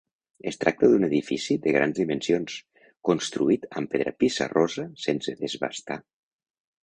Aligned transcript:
Es 0.51 0.55
tracta 0.61 0.87
d'un 0.91 1.03
edifici 1.07 1.57
de 1.65 1.73
grans 1.75 1.99
dimensions, 1.99 2.55
construït 3.09 3.69
amb 3.81 3.91
pedra 3.93 4.15
pissarrosa 4.23 4.87
sense 5.07 5.35
desbastar. 5.45 5.99